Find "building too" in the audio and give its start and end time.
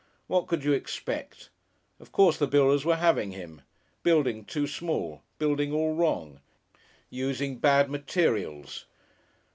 4.01-4.65